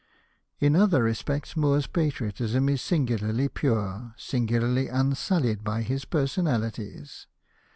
[0.59, 7.27] In other respects Moore's patriotism is singularly pure, singularly unsullied by personalities.